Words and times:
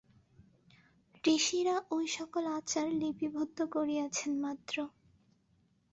ঋষিরা 1.23 1.75
ঐ 1.91 1.99
সকল 2.17 2.43
আচার 2.57 2.87
লিপিবদ্ধ 3.01 3.57
করিয়াছেন 3.73 4.31
মাত্র। 4.41 4.75